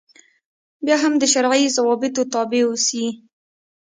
بیا 0.85 0.97
هم 1.03 1.13
د 1.17 1.23
شرعي 1.33 1.65
ضوابطو 1.77 2.21
تابع 2.33 2.61
اوسي. 2.67 3.05